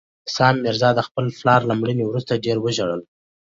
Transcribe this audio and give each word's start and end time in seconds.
سام 0.35 0.55
میرزا 0.63 0.89
د 0.95 0.99
خپل 1.07 1.25
پلار 1.39 1.61
له 1.69 1.73
مړینې 1.79 2.03
وروسته 2.05 2.41
ډېر 2.45 2.57
وژړل. 2.61 3.01